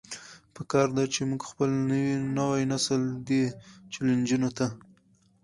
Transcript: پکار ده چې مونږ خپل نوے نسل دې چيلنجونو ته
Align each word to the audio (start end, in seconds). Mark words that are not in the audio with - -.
پکار 0.55 0.87
ده 0.95 1.03
چې 1.13 1.19
مونږ 1.29 1.41
خپل 1.51 1.69
نوے 2.37 2.61
نسل 2.71 3.01
دې 3.27 3.43
چيلنجونو 3.91 4.49
ته 4.57 4.67